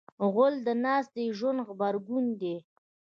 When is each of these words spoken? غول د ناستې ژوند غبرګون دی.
غول 0.33 0.53
د 0.67 0.69
ناستې 0.85 1.23
ژوند 1.37 1.59
غبرګون 1.67 2.25
دی. 2.41 2.55